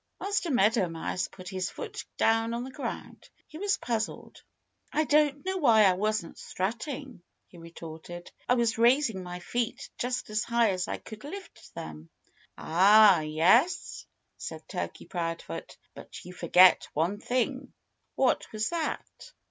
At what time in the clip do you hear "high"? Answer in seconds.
10.43-10.71